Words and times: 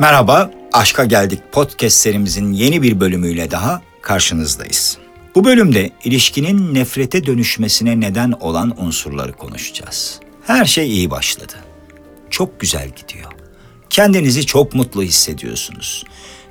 Merhaba, 0.00 0.50
Aşka 0.72 1.04
Geldik 1.04 1.52
podcast 1.52 1.96
serimizin 1.96 2.52
yeni 2.52 2.82
bir 2.82 3.00
bölümüyle 3.00 3.50
daha 3.50 3.82
karşınızdayız. 4.02 4.98
Bu 5.34 5.44
bölümde 5.44 5.90
ilişkinin 6.04 6.74
nefrete 6.74 7.26
dönüşmesine 7.26 8.00
neden 8.00 8.32
olan 8.32 8.82
unsurları 8.84 9.32
konuşacağız. 9.32 10.20
Her 10.46 10.64
şey 10.64 10.90
iyi 10.90 11.10
başladı. 11.10 11.54
Çok 12.30 12.60
güzel 12.60 12.88
gidiyor. 12.88 13.32
Kendinizi 13.90 14.46
çok 14.46 14.74
mutlu 14.74 15.02
hissediyorsunuz. 15.02 16.04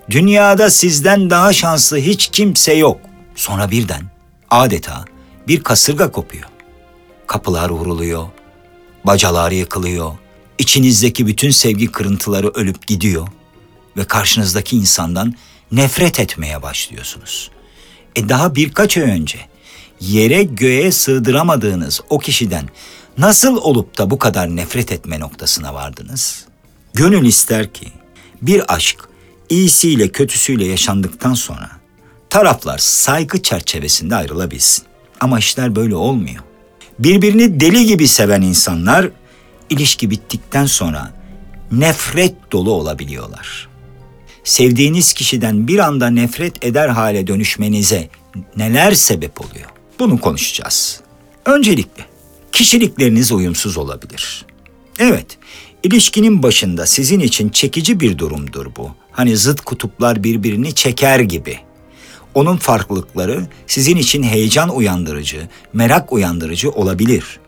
Dünyada 0.10 0.70
sizden 0.70 1.30
daha 1.30 1.54
şanslı 1.54 1.98
hiç 1.98 2.28
kimse 2.28 2.74
yok. 2.74 3.00
Sonra 3.36 3.72
birden 3.72 4.02
adeta 4.50 5.06
bir 5.48 5.64
kasırga 5.64 6.12
kopuyor. 6.12 6.50
Kapılar 7.28 7.70
vuruluyor, 7.70 8.26
bacalar 9.04 9.52
yıkılıyor, 9.52 10.12
içinizdeki 10.58 11.28
bütün 11.28 11.52
sevgi 11.52 11.88
kırıntıları 11.88 12.50
ölüp 12.50 12.88
gidiyor 12.88 13.28
ve 13.98 14.04
karşınızdaki 14.04 14.76
insandan 14.78 15.34
nefret 15.72 16.20
etmeye 16.20 16.62
başlıyorsunuz. 16.62 17.52
E 18.16 18.30
daha 18.30 18.56
birkaç 18.56 18.98
ay 18.98 19.04
önce 19.04 19.40
yere 20.00 20.44
göğe 20.44 20.92
sığdıramadığınız 20.92 22.02
o 22.10 22.20
kişiden 22.20 22.70
nasıl 23.18 23.58
olup 23.58 23.98
da 23.98 24.10
bu 24.10 24.20
kadar 24.20 24.56
nefret 24.56 24.92
etme 24.92 25.20
noktasına 25.20 25.74
vardınız? 25.74 26.46
Gönül 26.94 27.26
ister 27.26 27.74
ki 27.74 27.88
bir 28.42 28.74
aşk 28.76 29.10
iyisiyle 29.50 30.10
kötüsüyle 30.10 30.66
yaşandıktan 30.66 31.34
sonra 31.34 31.72
taraflar 32.30 32.78
saygı 32.78 33.44
çerçevesinde 33.44 34.16
ayrılabilsin. 34.16 34.86
Ama 35.20 35.40
işler 35.40 35.76
böyle 35.76 35.96
olmuyor. 35.96 36.44
Birbirini 37.00 37.60
deli 37.60 37.86
gibi 37.86 38.08
seven 38.08 38.42
insanlar 38.42 39.10
ilişki 39.70 40.10
bittikten 40.10 40.66
sonra 40.66 41.14
nefret 41.72 42.52
dolu 42.52 42.72
olabiliyorlar. 42.72 43.68
Sevdiğiniz 44.44 45.14
kişiden 45.14 45.68
bir 45.68 45.80
anda 45.80 46.10
nefret 46.10 46.66
eder 46.66 46.90
hale 46.90 47.28
dönüşmenize 47.28 48.10
neler 48.58 48.92
sebep 48.92 49.42
oluyor? 49.42 49.70
Bunu 50.00 50.22
konuşacağız. 50.22 51.02
Öncelikle 51.46 52.06
kişilikleriniz 52.52 53.32
uyumsuz 53.32 53.78
olabilir. 53.78 54.46
Evet, 55.00 55.38
ilişkinin 55.84 56.44
başında 56.44 56.86
sizin 56.86 57.20
için 57.20 57.50
çekici 57.50 58.00
bir 58.00 58.18
durumdur 58.18 58.66
bu. 58.78 58.92
Hani 59.12 59.38
zıt 59.38 59.62
kutuplar 59.62 60.24
birbirini 60.24 60.76
çeker 60.76 61.20
gibi. 61.20 61.60
Onun 62.34 62.58
farklılıkları 62.58 63.48
sizin 63.68 63.98
için 63.98 64.24
heyecan 64.24 64.76
uyandırıcı, 64.76 65.48
merak 65.74 66.14
uyandırıcı 66.14 66.72
olabilir. 66.72 67.40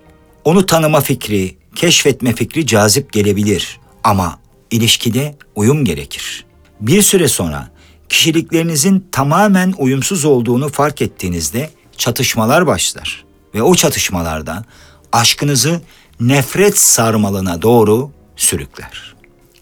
Onu 0.46 0.66
tanıma 0.66 1.02
fikri, 1.02 1.56
keşfetme 1.78 2.36
fikri 2.36 2.66
cazip 2.66 3.14
gelebilir 3.14 3.80
ama 4.04 4.40
ilişkide 4.72 5.36
uyum 5.56 5.86
gerekir. 5.86 6.46
Bir 6.82 7.02
süre 7.02 7.28
sonra 7.28 7.72
kişiliklerinizin 8.10 9.08
tamamen 9.12 9.74
uyumsuz 9.78 10.26
olduğunu 10.26 10.70
fark 10.70 11.02
ettiğinizde 11.02 11.70
çatışmalar 11.98 12.68
başlar 12.68 13.26
ve 13.56 13.62
o 13.62 13.76
çatışmalarda 13.76 14.66
aşkınızı 15.12 15.82
nefret 16.20 16.78
sarmalına 16.78 17.62
doğru 17.62 18.12
sürükler. 18.36 19.16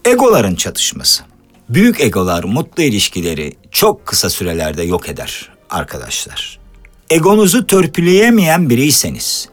Egoların 0.06 0.56
çatışması. 0.56 1.24
Büyük 1.70 2.02
egolar 2.02 2.44
mutlu 2.44 2.84
ilişkileri 2.84 3.56
çok 3.72 4.06
kısa 4.06 4.30
sürelerde 4.30 4.84
yok 4.84 5.10
eder 5.10 5.50
arkadaşlar. 5.70 6.60
Egonuzu 7.10 7.68
törpüleyemeyen 7.68 8.70
biriyseniz, 8.70 9.50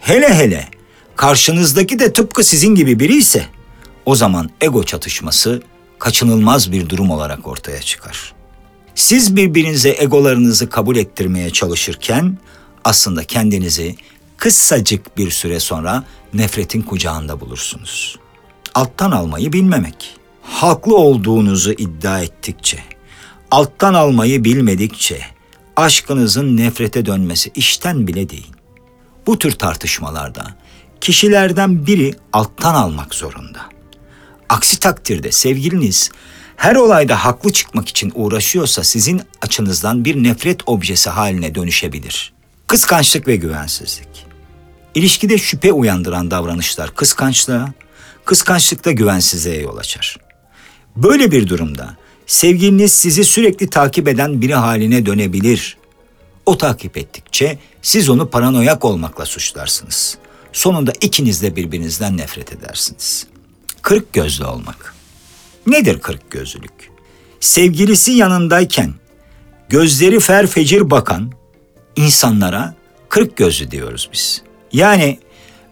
hele 0.00 0.34
hele 0.34 0.73
karşınızdaki 1.16 1.98
de 1.98 2.12
tıpkı 2.12 2.44
sizin 2.44 2.74
gibi 2.74 3.00
biri 3.00 3.16
ise 3.16 3.46
o 4.06 4.16
zaman 4.16 4.50
ego 4.60 4.84
çatışması 4.84 5.62
kaçınılmaz 5.98 6.72
bir 6.72 6.88
durum 6.88 7.10
olarak 7.10 7.46
ortaya 7.46 7.80
çıkar. 7.80 8.32
Siz 8.94 9.36
birbirinize 9.36 9.96
egolarınızı 9.98 10.70
kabul 10.70 10.96
ettirmeye 10.96 11.50
çalışırken 11.50 12.38
aslında 12.84 13.24
kendinizi 13.24 13.96
kısacık 14.36 15.18
bir 15.18 15.30
süre 15.30 15.60
sonra 15.60 16.04
nefretin 16.34 16.82
kucağında 16.82 17.40
bulursunuz. 17.40 18.18
Alttan 18.74 19.10
almayı 19.10 19.52
bilmemek. 19.52 20.16
Haklı 20.42 20.96
olduğunuzu 20.96 21.72
iddia 21.72 22.20
ettikçe, 22.20 22.78
alttan 23.50 23.94
almayı 23.94 24.44
bilmedikçe 24.44 25.20
aşkınızın 25.76 26.56
nefrete 26.56 27.06
dönmesi 27.06 27.50
işten 27.54 28.06
bile 28.06 28.28
değil. 28.28 28.52
Bu 29.26 29.38
tür 29.38 29.52
tartışmalarda 29.52 30.56
kişilerden 31.04 31.86
biri 31.86 32.14
alttan 32.32 32.74
almak 32.74 33.14
zorunda. 33.14 33.58
Aksi 34.48 34.80
takdirde 34.80 35.32
sevgiliniz 35.32 36.10
her 36.56 36.76
olayda 36.76 37.24
haklı 37.24 37.52
çıkmak 37.52 37.88
için 37.88 38.12
uğraşıyorsa 38.14 38.84
sizin 38.84 39.22
açınızdan 39.42 40.04
bir 40.04 40.22
nefret 40.22 40.60
objesi 40.66 41.10
haline 41.10 41.54
dönüşebilir. 41.54 42.32
Kıskançlık 42.66 43.28
ve 43.28 43.36
güvensizlik. 43.36 44.26
İlişkide 44.94 45.38
şüphe 45.38 45.72
uyandıran 45.72 46.30
davranışlar 46.30 46.94
kıskançlığa, 46.94 47.72
kıskançlıkta 48.24 48.92
güvensizliğe 48.92 49.60
yol 49.60 49.76
açar. 49.76 50.16
Böyle 50.96 51.30
bir 51.30 51.48
durumda 51.48 51.96
sevgiliniz 52.26 52.92
sizi 52.92 53.24
sürekli 53.24 53.70
takip 53.70 54.08
eden 54.08 54.42
biri 54.42 54.54
haline 54.54 55.06
dönebilir. 55.06 55.76
O 56.46 56.58
takip 56.58 56.96
ettikçe 56.96 57.58
siz 57.82 58.08
onu 58.08 58.30
paranoyak 58.30 58.84
olmakla 58.84 59.26
suçlarsınız. 59.26 60.23
Sonunda 60.54 60.92
ikiniz 61.00 61.42
de 61.42 61.56
birbirinizden 61.56 62.16
nefret 62.16 62.52
edersiniz. 62.52 63.26
Kırık 63.82 64.12
gözlü 64.12 64.44
olmak. 64.44 64.94
Nedir 65.66 66.00
kırık 66.00 66.30
gözlülük? 66.30 66.90
Sevgilisi 67.40 68.12
yanındayken 68.12 68.94
gözleri 69.68 70.20
fer 70.20 70.46
fecir 70.46 70.90
bakan 70.90 71.32
insanlara 71.96 72.74
kırık 73.08 73.36
gözlü 73.36 73.70
diyoruz 73.70 74.08
biz. 74.12 74.42
Yani 74.72 75.18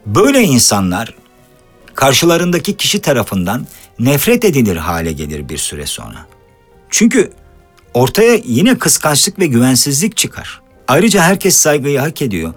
böyle 0.06 0.42
insanlar 0.42 1.14
karşılarındaki 1.94 2.76
kişi 2.76 3.00
tarafından 3.00 3.66
nefret 3.98 4.44
edilir 4.44 4.76
hale 4.76 5.12
gelir 5.12 5.48
bir 5.48 5.58
süre 5.58 5.86
sonra. 5.86 6.26
Çünkü 6.90 7.32
ortaya 7.94 8.34
yine 8.44 8.78
kıskançlık 8.78 9.38
ve 9.38 9.46
güvensizlik 9.46 10.16
çıkar. 10.16 10.60
Ayrıca 10.88 11.22
herkes 11.22 11.56
saygıyı 11.56 11.98
hak 11.98 12.22
ediyor. 12.22 12.54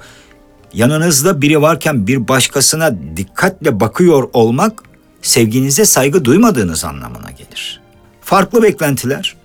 Yanınızda 0.76 1.42
biri 1.42 1.62
varken 1.62 2.08
bir 2.08 2.28
başkasına 2.28 2.96
dikkatle 3.18 3.80
bakıyor 3.80 4.30
olmak 4.34 4.84
sevginize 5.22 5.86
saygı 5.86 6.26
duymadığınız 6.26 6.86
anlamına 6.86 7.32
gelir. 7.32 7.82
Farklı 8.22 8.64
beklentiler. 8.64 9.36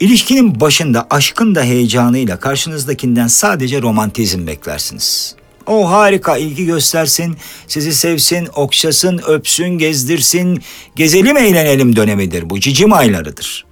İlişkinin 0.00 0.60
başında 0.60 1.06
aşkın 1.10 1.54
da 1.54 1.62
heyecanıyla 1.62 2.38
karşınızdakinden 2.38 3.26
sadece 3.26 3.82
romantizm 3.82 4.46
beklersiniz. 4.46 5.34
O 5.66 5.90
harika 5.90 6.36
ilgi 6.36 6.66
göstersin, 6.66 7.36
sizi 7.68 7.94
sevsin, 7.94 8.48
okşasın, 8.56 9.20
öpsün, 9.28 9.68
gezdirsin. 9.68 10.62
Gezelim 10.96 11.36
eğlenelim 11.36 11.96
dönemidir 11.96 12.50
bu, 12.50 12.60
cicim 12.60 12.92
aylarıdır. 12.92 13.64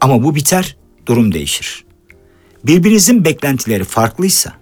Ama 0.00 0.22
bu 0.22 0.34
biter, 0.34 0.76
durum 1.06 1.34
değişir. 1.34 1.84
Birbirinizin 2.64 3.24
beklentileri 3.24 3.84
farklıysa 3.84 4.52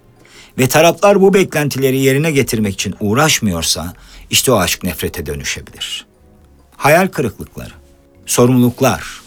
ve 0.57 0.67
taraflar 0.67 1.21
bu 1.21 1.33
beklentileri 1.33 1.99
yerine 1.99 2.31
getirmek 2.31 2.73
için 2.73 2.95
uğraşmıyorsa 2.99 3.93
işte 4.29 4.51
o 4.51 4.55
aşk 4.57 4.83
nefrete 4.83 5.25
dönüşebilir. 5.25 6.05
Hayal 6.77 7.07
kırıklıkları, 7.07 7.73
sorumluluklar, 8.25 9.21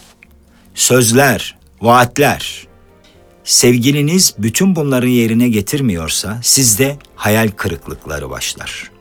sözler, 0.75 1.57
vaatler. 1.81 2.67
Sevgiliniz 3.43 4.35
bütün 4.37 4.75
bunları 4.75 5.09
yerine 5.09 5.49
getirmiyorsa 5.49 6.39
sizde 6.43 6.97
hayal 7.15 7.51
kırıklıkları 7.55 8.29
başlar. 8.29 8.91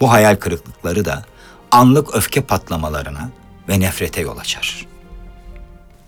Bu 0.00 0.10
hayal 0.10 0.36
kırıklıkları 0.36 1.04
da 1.04 1.24
anlık 1.70 2.14
öfke 2.14 2.40
patlamalarına 2.40 3.30
ve 3.68 3.80
nefrete 3.80 4.20
yol 4.20 4.38
açar. 4.38 4.86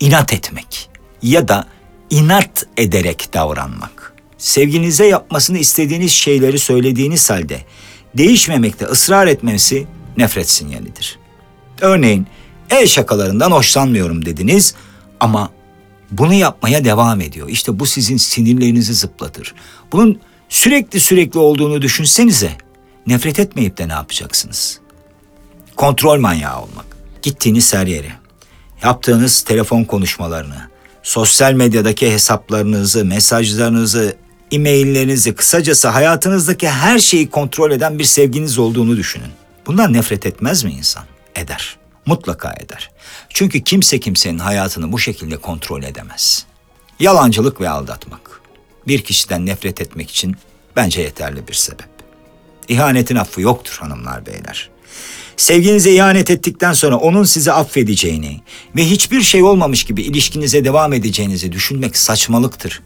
İnat 0.00 0.32
etmek 0.32 0.90
ya 1.22 1.48
da 1.48 1.66
inat 2.10 2.66
ederek 2.76 3.28
davranmak. 3.32 4.07
Sevgilinize 4.38 5.06
yapmasını 5.06 5.58
istediğiniz 5.58 6.12
şeyleri 6.12 6.58
söylediğiniz 6.58 7.30
halde 7.30 7.60
değişmemekte 8.14 8.84
ısrar 8.84 9.26
etmesi 9.26 9.86
nefret 10.16 10.50
sinyalidir. 10.50 11.18
Örneğin 11.80 12.26
el 12.70 12.86
şakalarından 12.86 13.50
hoşlanmıyorum 13.50 14.24
dediniz 14.24 14.74
ama 15.20 15.50
bunu 16.10 16.34
yapmaya 16.34 16.84
devam 16.84 17.20
ediyor. 17.20 17.48
İşte 17.48 17.78
bu 17.78 17.86
sizin 17.86 18.16
sinirlerinizi 18.16 18.94
zıplatır. 18.94 19.54
Bunun 19.92 20.20
sürekli 20.48 21.00
sürekli 21.00 21.38
olduğunu 21.38 21.82
düşünsenize. 21.82 22.52
Nefret 23.06 23.38
etmeyip 23.38 23.78
de 23.78 23.88
ne 23.88 23.92
yapacaksınız? 23.92 24.80
Kontrol 25.76 26.20
manyağı 26.20 26.62
olmak. 26.62 26.86
Gittiğiniz 27.22 27.74
her 27.74 27.86
yere, 27.86 28.12
yaptığınız 28.82 29.42
telefon 29.42 29.84
konuşmalarını, 29.84 30.68
sosyal 31.02 31.52
medyadaki 31.52 32.12
hesaplarınızı, 32.12 33.04
mesajlarınızı, 33.04 34.16
e-maillerinizi, 34.52 35.34
kısacası 35.34 35.88
hayatınızdaki 35.88 36.68
her 36.68 36.98
şeyi 36.98 37.30
kontrol 37.30 37.70
eden 37.70 37.98
bir 37.98 38.04
sevginiz 38.04 38.58
olduğunu 38.58 38.96
düşünün. 38.96 39.30
Bundan 39.66 39.92
nefret 39.92 40.26
etmez 40.26 40.64
mi 40.64 40.72
insan? 40.72 41.04
Eder. 41.36 41.76
Mutlaka 42.06 42.52
eder. 42.52 42.90
Çünkü 43.28 43.64
kimse 43.64 44.00
kimsenin 44.00 44.38
hayatını 44.38 44.92
bu 44.92 44.98
şekilde 44.98 45.36
kontrol 45.36 45.82
edemez. 45.82 46.46
Yalancılık 47.00 47.60
ve 47.60 47.68
aldatmak. 47.68 48.40
Bir 48.86 49.02
kişiden 49.02 49.46
nefret 49.46 49.80
etmek 49.80 50.10
için 50.10 50.36
bence 50.76 51.00
yeterli 51.00 51.48
bir 51.48 51.54
sebep. 51.54 51.88
İhanetin 52.68 53.16
affı 53.16 53.40
yoktur 53.40 53.76
hanımlar 53.80 54.26
beyler. 54.26 54.70
Sevginize 55.36 55.92
ihanet 55.92 56.30
ettikten 56.30 56.72
sonra 56.72 56.96
onun 56.96 57.24
sizi 57.24 57.52
affedeceğini 57.52 58.40
ve 58.76 58.84
hiçbir 58.84 59.20
şey 59.20 59.42
olmamış 59.42 59.84
gibi 59.84 60.02
ilişkinize 60.02 60.64
devam 60.64 60.92
edeceğinizi 60.92 61.52
düşünmek 61.52 61.96
saçmalıktır. 61.96 62.82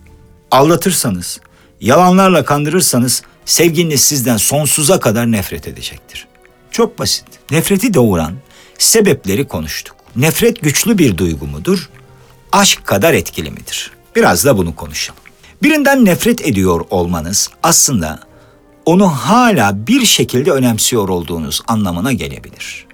Aldatırsanız, 0.50 1.40
yalanlarla 1.82 2.44
kandırırsanız 2.44 3.22
sevgiliniz 3.44 4.00
sizden 4.00 4.36
sonsuza 4.36 5.00
kadar 5.00 5.32
nefret 5.32 5.68
edecektir. 5.68 6.26
Çok 6.70 6.98
basit. 6.98 7.24
Nefreti 7.50 7.94
doğuran 7.94 8.34
sebepleri 8.78 9.48
konuştuk. 9.48 9.96
Nefret 10.16 10.62
güçlü 10.62 10.98
bir 10.98 11.18
duygu 11.18 11.46
mudur? 11.46 11.90
Aşk 12.52 12.84
kadar 12.84 13.14
etkili 13.14 13.50
midir? 13.50 13.90
Biraz 14.16 14.44
da 14.44 14.58
bunu 14.58 14.76
konuşalım. 14.76 15.20
Birinden 15.62 16.04
nefret 16.04 16.46
ediyor 16.46 16.84
olmanız 16.90 17.50
aslında 17.62 18.20
onu 18.84 19.08
hala 19.08 19.86
bir 19.86 20.04
şekilde 20.04 20.50
önemsiyor 20.50 21.08
olduğunuz 21.08 21.62
anlamına 21.66 22.12
gelebilir. 22.12 22.86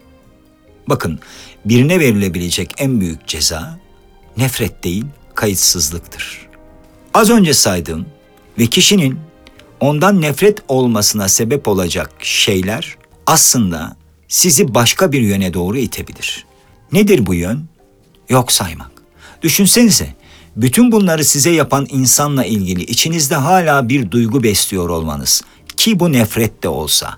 Bakın, 0.89 1.19
birine 1.65 2.01
verilebilecek 2.01 2.75
en 2.79 3.01
büyük 3.01 3.27
ceza 3.27 3.79
nefret 4.37 4.85
değil, 4.85 5.05
kayıtsızlıktır. 5.35 6.49
Az 7.15 7.31
önce 7.31 7.55
saydığım 7.55 8.07
ve 8.59 8.67
kişinin 8.67 9.19
ondan 9.81 10.21
nefret 10.21 10.59
olmasına 10.69 11.29
sebep 11.29 11.69
olacak 11.69 12.11
şeyler 12.21 12.97
aslında 13.27 13.97
sizi 14.29 14.75
başka 14.75 15.13
bir 15.13 15.21
yöne 15.21 15.55
doğru 15.55 15.79
itebilir. 15.79 16.45
Nedir 16.93 17.27
bu 17.27 17.35
yön? 17.35 17.65
Yok 18.29 18.53
saymak. 18.53 18.91
Düşünsenize, 19.43 20.15
bütün 20.57 20.93
bunları 20.93 21.25
size 21.25 21.51
yapan 21.51 21.87
insanla 21.91 22.45
ilgili 22.45 22.83
içinizde 22.83 23.35
hala 23.35 23.89
bir 23.89 24.11
duygu 24.11 24.43
besliyor 24.43 24.89
olmanız 24.89 25.43
ki 25.77 26.01
bu 26.01 26.13
nefret 26.13 26.63
de 26.63 26.69
olsa. 26.69 27.17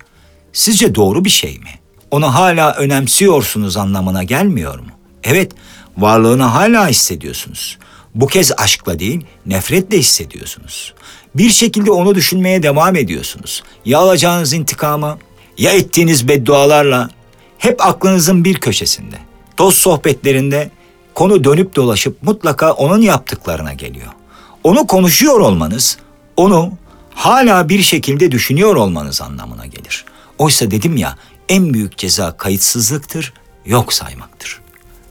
Sizce 0.53 0.95
doğru 0.95 1.25
bir 1.25 1.31
şey 1.31 1.59
mi? 1.59 1.71
Onu 2.11 2.35
hala 2.35 2.75
önemsiyorsunuz 2.75 3.77
anlamına 3.77 4.23
gelmiyor 4.23 4.79
mu? 4.79 4.91
Evet, 5.25 5.53
varlığını 5.99 6.43
hala 6.43 6.89
hissediyorsunuz. 6.89 7.79
Bu 8.15 8.27
kez 8.27 8.53
aşkla 8.57 8.99
değil, 8.99 9.27
nefretle 9.47 9.99
hissediyorsunuz. 9.99 10.95
Bir 11.35 11.51
şekilde 11.51 11.91
onu 11.91 12.15
düşünmeye 12.15 12.63
devam 12.63 12.97
ediyorsunuz. 12.97 13.63
Ya 13.85 13.99
alacağınız 13.99 14.53
intikamı, 14.53 15.19
ya 15.59 15.73
ettiğiniz 15.73 16.29
beddualarla 16.29 17.11
hep 17.59 17.87
aklınızın 17.87 18.45
bir 18.45 18.55
köşesinde. 18.55 19.17
Dost 19.59 19.79
sohbetlerinde 19.79 20.71
konu 21.15 21.45
dönüp 21.45 21.77
dolaşıp 21.77 22.23
mutlaka 22.23 22.73
onun 22.73 23.01
yaptıklarına 23.01 23.73
geliyor. 23.73 24.13
Onu 24.65 24.87
konuşuyor 24.87 25.41
olmanız, 25.41 25.99
onu 26.37 26.73
hala 27.15 27.69
bir 27.69 27.83
şekilde 27.83 28.33
düşünüyor 28.33 28.77
olmanız 28.77 29.21
anlamına 29.21 29.67
gelir. 29.67 30.05
Oysa 30.39 30.71
dedim 30.71 30.97
ya 30.97 31.17
en 31.49 31.75
büyük 31.75 31.99
ceza 31.99 32.37
kayıtsızlıktır, 32.37 33.33
yok 33.67 33.93
saymaktır. 33.93 34.61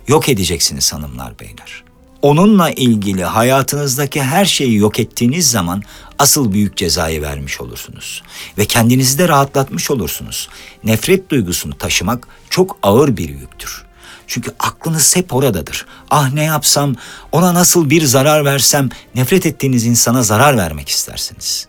Yok 0.07 0.30
edeceksiniz 0.30 0.94
hanımlar 0.94 1.40
beyler. 1.40 1.84
Onunla 2.21 2.71
ilgili 2.71 3.24
hayatınızdaki 3.24 4.24
her 4.24 4.45
şeyi 4.45 4.75
yok 4.75 5.00
ettiğiniz 5.00 5.51
zaman 5.51 5.83
asıl 6.19 6.51
büyük 6.51 6.77
cezayı 6.77 7.21
vermiş 7.21 7.62
olursunuz. 7.62 8.24
Ve 8.57 8.66
kendinizi 8.66 9.18
de 9.18 9.27
rahatlatmış 9.27 9.92
olursunuz. 9.92 10.50
Nefret 10.83 11.30
duygusunu 11.30 11.77
taşımak 11.77 12.27
çok 12.50 12.77
ağır 12.83 13.18
bir 13.18 13.30
yüktür. 13.30 13.86
Çünkü 14.27 14.51
aklınız 14.60 15.16
hep 15.16 15.33
oradadır. 15.33 15.86
Ah 16.10 16.33
ne 16.33 16.44
yapsam, 16.44 16.95
ona 17.31 17.54
nasıl 17.54 17.89
bir 17.89 18.01
zarar 18.01 18.45
versem, 18.45 18.89
nefret 19.16 19.45
ettiğiniz 19.45 19.86
insana 19.86 20.24
zarar 20.24 20.57
vermek 20.57 20.89
istersiniz. 20.89 21.68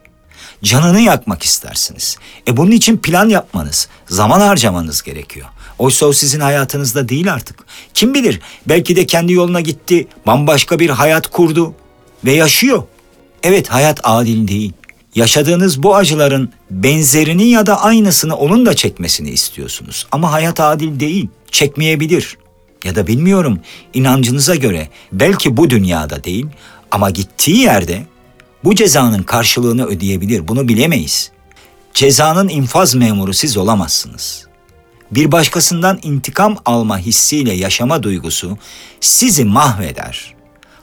Canını 0.63 1.01
yakmak 1.01 1.43
istersiniz. 1.43 2.17
E 2.49 2.57
bunun 2.57 2.71
için 2.71 2.97
plan 2.97 3.29
yapmanız, 3.29 3.89
zaman 4.09 4.41
harcamanız 4.41 5.03
gerekiyor. 5.03 5.47
Oysa 5.79 6.07
o 6.07 6.13
sizin 6.13 6.41
hayatınızda 6.41 7.09
değil 7.09 7.33
artık. 7.33 7.57
Kim 7.95 8.15
bilir 8.15 8.41
belki 8.67 8.97
de 8.97 9.07
kendi 9.07 9.33
yoluna 9.33 9.61
gitti, 9.61 10.09
bambaşka 10.27 10.79
bir 10.79 10.91
hayat 10.91 11.31
kurdu 11.31 11.75
ve 12.25 12.33
yaşıyor. 12.33 12.83
Evet 13.43 13.69
hayat 13.69 14.01
adil 14.03 14.49
değil. 14.49 14.73
Yaşadığınız 15.15 15.83
bu 15.83 15.97
acıların 15.97 16.53
benzerini 16.71 17.49
ya 17.49 17.67
da 17.67 17.83
aynısını 17.83 18.37
onun 18.37 18.67
da 18.67 18.75
çekmesini 18.75 19.31
istiyorsunuz. 19.31 20.07
Ama 20.13 20.33
hayat 20.33 20.61
adil 20.61 21.01
değil, 21.01 21.29
çekmeyebilir. 21.51 22.37
Ya 22.85 22.97
da 22.97 23.07
bilmiyorum 23.07 23.61
inancınıza 23.95 24.55
göre 24.55 24.89
belki 25.13 25.57
bu 25.57 25.71
dünyada 25.71 26.25
değil 26.25 26.47
ama 26.91 27.11
gittiği 27.11 27.59
yerde 27.59 28.07
bu 28.65 28.75
cezanın 28.75 29.23
karşılığını 29.23 29.87
ödeyebilir. 29.87 30.49
Bunu 30.49 30.69
bilemeyiz. 30.69 31.31
Cezanın 31.95 32.49
infaz 32.49 32.95
memuru 32.95 33.35
siz 33.35 33.57
olamazsınız. 33.57 34.47
Bir 35.11 35.33
başkasından 35.33 35.99
intikam 36.03 36.57
alma 36.65 36.99
hissiyle 36.99 37.53
yaşama 37.53 38.03
duygusu 38.03 38.59
sizi 39.01 39.45
mahveder. 39.45 40.35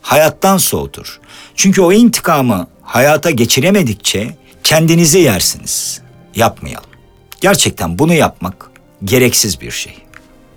Hayattan 0.02 0.58
soğutur. 0.58 1.20
Çünkü 1.56 1.82
o 1.82 1.92
intikamı 1.92 2.68
hayata 2.82 3.32
geçiremedikçe 3.32 4.38
kendinizi 4.64 5.20
yersiniz. 5.20 6.02
Yapmayalım. 6.36 6.90
Gerçekten 7.42 8.00
bunu 8.00 8.14
yapmak 8.14 8.72
gereksiz 9.04 9.62
bir 9.62 9.72
şey. 9.72 9.98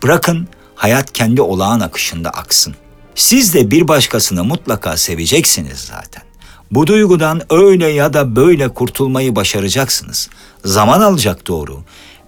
Bırakın 0.02 0.48
hayat 0.74 1.12
kendi 1.12 1.42
olağan 1.42 1.80
akışında 1.80 2.30
aksın. 2.30 2.74
Siz 3.14 3.54
de 3.54 3.70
bir 3.70 3.88
başkasını 3.88 4.44
mutlaka 4.44 4.96
seveceksiniz 4.96 5.78
zaten. 5.78 6.29
Bu 6.70 6.86
duygudan 6.86 7.42
öyle 7.50 7.86
ya 7.86 8.12
da 8.12 8.36
böyle 8.36 8.68
kurtulmayı 8.68 9.36
başaracaksınız. 9.36 10.30
Zaman 10.64 11.00
alacak 11.00 11.46
doğru. 11.46 11.80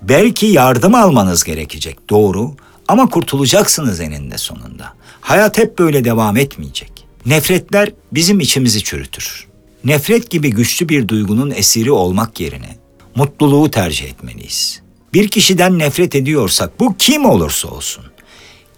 Belki 0.03 0.47
yardım 0.47 0.95
almanız 0.95 1.45
gerekecek 1.45 2.11
doğru 2.11 2.51
ama 2.89 3.09
kurtulacaksınız 3.09 4.01
eninde 4.01 4.39
sonunda. 4.39 4.93
Hayat 5.21 5.59
hep 5.59 5.79
böyle 5.79 6.05
devam 6.05 6.37
etmeyecek. 6.37 7.07
Nefretler 7.27 7.93
bizim 8.13 8.41
içimizi 8.41 8.85
çürütür. 8.85 9.47
Nefret 9.85 10.31
gibi 10.31 10.51
güçlü 10.51 10.89
bir 10.89 11.09
duygunun 11.09 11.51
esiri 11.51 11.91
olmak 11.93 12.41
yerine 12.41 12.77
mutluluğu 13.15 13.71
tercih 13.71 14.07
etmeliyiz. 14.07 14.83
Bir 15.15 15.29
kişiden 15.29 15.79
nefret 15.79 16.15
ediyorsak 16.15 16.81
bu 16.81 16.97
kim 16.97 17.25
olursa 17.25 17.69
olsun 17.69 18.05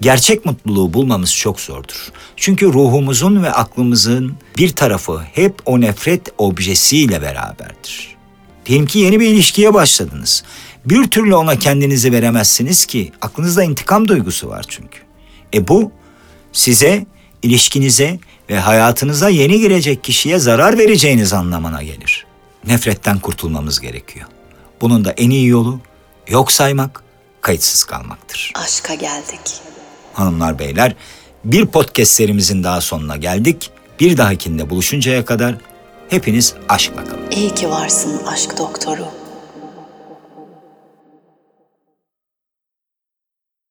gerçek 0.04 0.44
mutluluğu 0.44 0.92
bulmamız 0.92 1.34
çok 1.34 1.60
zordur. 1.60 2.12
Çünkü 2.36 2.66
ruhumuzun 2.66 3.42
ve 3.42 3.52
aklımızın 3.52 4.36
bir 4.58 4.68
tarafı 4.68 5.22
hep 5.32 5.54
o 5.66 5.80
nefret 5.80 6.22
objesiyle 6.38 7.22
beraberdir. 7.22 8.16
Diyelim 8.66 8.86
ki 8.86 8.98
yeni 8.98 9.20
bir 9.20 9.26
ilişkiye 9.26 9.74
başladınız. 9.74 10.44
Bir 10.84 11.10
türlü 11.10 11.34
ona 11.34 11.58
kendinizi 11.58 12.12
veremezsiniz 12.12 12.86
ki 12.86 13.12
aklınızda 13.20 13.62
intikam 13.62 14.08
duygusu 14.08 14.48
var 14.48 14.64
çünkü. 14.68 14.98
E 15.54 15.68
bu 15.68 15.92
size, 16.52 17.06
ilişkinize 17.42 18.18
ve 18.50 18.58
hayatınıza 18.58 19.28
yeni 19.28 19.60
girecek 19.60 20.04
kişiye 20.04 20.38
zarar 20.38 20.78
vereceğiniz 20.78 21.32
anlamına 21.32 21.82
gelir. 21.82 22.26
Nefretten 22.66 23.18
kurtulmamız 23.18 23.80
gerekiyor. 23.80 24.26
Bunun 24.80 25.04
da 25.04 25.10
en 25.12 25.30
iyi 25.30 25.46
yolu 25.46 25.80
yok 26.28 26.52
saymak, 26.52 27.02
kayıtsız 27.40 27.84
kalmaktır. 27.84 28.52
Aşka 28.54 28.94
geldik. 28.94 29.63
Hanımlar 30.14 30.58
beyler, 30.58 30.94
bir 31.44 31.66
podcast 31.66 32.12
serimizin 32.12 32.64
daha 32.64 32.80
sonuna 32.80 33.16
geldik. 33.16 33.70
Bir 34.00 34.16
dahakinde 34.16 34.70
buluşuncaya 34.70 35.24
kadar 35.24 35.54
hepiniz 36.08 36.54
aşkla 36.68 37.04
kalın. 37.04 37.30
İyi 37.30 37.54
ki 37.54 37.70
varsın 37.70 38.22
aşk 38.26 38.58
doktoru. 38.58 39.23